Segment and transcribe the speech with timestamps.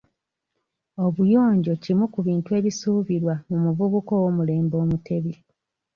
[1.05, 5.33] Obuyonjo kimu ku bintu ebisuubirwa mu muvubuka ow'omulembe omutebi.